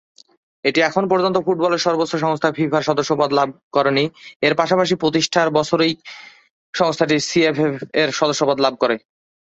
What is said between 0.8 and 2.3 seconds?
এখন পর্যন্ত ফুটবলের সর্বোচ্চ